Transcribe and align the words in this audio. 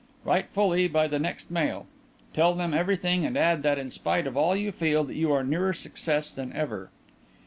Write 0.23 0.49
fully 0.49 0.87
by 0.87 1.07
the 1.07 1.19
next 1.19 1.51
mail. 1.51 1.85
Tell 2.33 2.55
them 2.55 2.73
everything 2.73 3.23
and 3.23 3.37
add 3.37 3.61
that 3.61 3.77
in 3.77 3.91
spite 3.91 4.25
of 4.25 4.35
all 4.35 4.55
you 4.55 4.71
feel 4.71 5.03
that 5.03 5.13
you 5.13 5.31
are 5.31 5.43
nearer 5.43 5.73
success 5.73 6.31
than 6.33 6.51
ever." 6.53 6.89